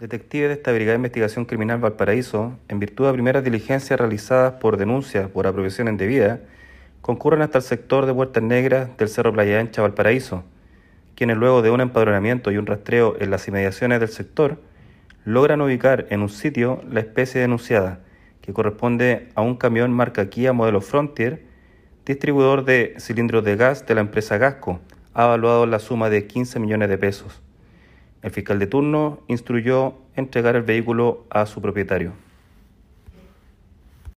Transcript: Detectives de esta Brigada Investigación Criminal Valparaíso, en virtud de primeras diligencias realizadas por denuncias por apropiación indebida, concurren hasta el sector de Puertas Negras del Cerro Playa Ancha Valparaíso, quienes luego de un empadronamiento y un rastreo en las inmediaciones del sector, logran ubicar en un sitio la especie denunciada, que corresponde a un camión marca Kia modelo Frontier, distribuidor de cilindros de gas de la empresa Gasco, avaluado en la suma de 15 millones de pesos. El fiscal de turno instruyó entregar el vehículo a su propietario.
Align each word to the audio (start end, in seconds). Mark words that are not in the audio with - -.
Detectives 0.00 0.48
de 0.48 0.54
esta 0.54 0.72
Brigada 0.72 0.96
Investigación 0.96 1.44
Criminal 1.44 1.78
Valparaíso, 1.78 2.56
en 2.68 2.80
virtud 2.80 3.04
de 3.04 3.12
primeras 3.12 3.44
diligencias 3.44 4.00
realizadas 4.00 4.54
por 4.54 4.78
denuncias 4.78 5.28
por 5.28 5.46
apropiación 5.46 5.88
indebida, 5.88 6.40
concurren 7.02 7.42
hasta 7.42 7.58
el 7.58 7.64
sector 7.64 8.06
de 8.06 8.14
Puertas 8.14 8.42
Negras 8.42 8.96
del 8.96 9.10
Cerro 9.10 9.30
Playa 9.30 9.60
Ancha 9.60 9.82
Valparaíso, 9.82 10.42
quienes 11.14 11.36
luego 11.36 11.60
de 11.60 11.68
un 11.70 11.82
empadronamiento 11.82 12.50
y 12.50 12.56
un 12.56 12.64
rastreo 12.64 13.14
en 13.20 13.30
las 13.30 13.46
inmediaciones 13.46 14.00
del 14.00 14.08
sector, 14.08 14.62
logran 15.26 15.60
ubicar 15.60 16.06
en 16.08 16.22
un 16.22 16.30
sitio 16.30 16.80
la 16.90 17.00
especie 17.00 17.42
denunciada, 17.42 18.00
que 18.40 18.54
corresponde 18.54 19.28
a 19.34 19.42
un 19.42 19.54
camión 19.54 19.92
marca 19.92 20.30
Kia 20.30 20.54
modelo 20.54 20.80
Frontier, 20.80 21.44
distribuidor 22.06 22.64
de 22.64 22.94
cilindros 22.98 23.44
de 23.44 23.56
gas 23.56 23.86
de 23.86 23.96
la 23.96 24.00
empresa 24.00 24.38
Gasco, 24.38 24.80
avaluado 25.12 25.64
en 25.64 25.72
la 25.72 25.78
suma 25.78 26.08
de 26.08 26.26
15 26.26 26.58
millones 26.58 26.88
de 26.88 26.96
pesos. 26.96 27.42
El 28.22 28.30
fiscal 28.30 28.58
de 28.58 28.66
turno 28.66 29.20
instruyó 29.28 29.94
entregar 30.14 30.56
el 30.56 30.62
vehículo 30.62 31.24
a 31.30 31.46
su 31.46 31.62
propietario. 31.62 32.12